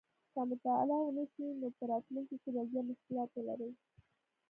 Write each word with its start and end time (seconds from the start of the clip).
که 0.33 0.39
مطالعه 0.51 0.99
ونه 1.03 1.23
شي 1.31 1.45
نو 1.59 1.67
په 1.77 1.83
راتلونکي 1.91 2.35
کې 2.41 2.49
به 2.55 2.61
زیات 2.69 2.85
مشکلات 2.91 3.29
ولري 3.35 3.69